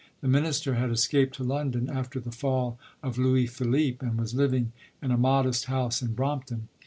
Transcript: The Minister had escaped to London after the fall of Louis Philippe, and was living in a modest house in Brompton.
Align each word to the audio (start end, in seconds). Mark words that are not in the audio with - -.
The 0.21 0.27
Minister 0.27 0.73
had 0.73 0.89
escaped 0.89 1.35
to 1.35 1.43
London 1.43 1.87
after 1.87 2.19
the 2.19 2.31
fall 2.31 2.79
of 3.03 3.19
Louis 3.19 3.45
Philippe, 3.45 4.03
and 4.03 4.17
was 4.19 4.33
living 4.33 4.71
in 4.99 5.11
a 5.11 5.15
modest 5.15 5.65
house 5.65 6.01
in 6.01 6.15
Brompton. 6.15 6.69